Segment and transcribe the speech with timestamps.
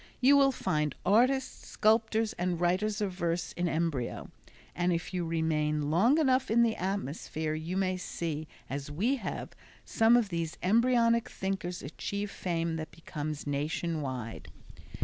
[0.19, 4.31] You will find artists, sculptors, and writers of verse in embryo,
[4.73, 9.49] and if you remain long enough in the atmosphere you may see, as we have,
[9.85, 14.47] some of these embryonic thinkers achieve fame that becomes nation wide.